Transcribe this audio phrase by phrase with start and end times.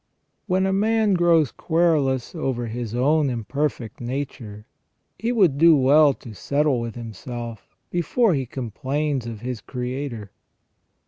[0.47, 4.65] When a man grows querulous over his own imperfect nature,
[5.19, 10.31] he would do well to settle with himself, before he complains of his Creator.